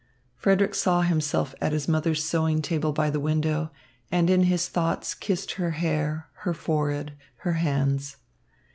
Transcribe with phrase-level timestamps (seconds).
[0.35, 3.69] Frederick saw himself at his mother's sewing table by the window,
[4.11, 7.13] and in his thoughts kissed her hair, her forehead,
[7.45, 8.17] her hands.